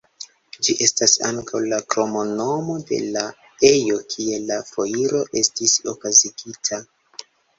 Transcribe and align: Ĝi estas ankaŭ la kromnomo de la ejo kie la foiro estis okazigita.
Ĝi 0.67 0.73
estas 0.85 1.11
ankaŭ 1.27 1.59
la 1.73 1.77
kromnomo 1.95 2.77
de 2.91 2.99
la 3.17 3.25
ejo 3.69 3.99
kie 4.13 4.39
la 4.47 4.57
foiro 4.71 5.23
estis 5.45 5.77
okazigita. 5.95 6.81